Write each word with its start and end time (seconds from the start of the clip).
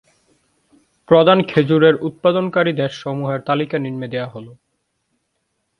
প্রধান 1.09 1.39
খেজুর 1.43 1.83
উৎপাদনকারী 2.01 2.71
দেশসমূহের 2.73 3.41
তালিকা 3.41 3.77
নিম্নে 3.79 4.07
দেয়া 4.07 4.27
হলো। 4.27 4.51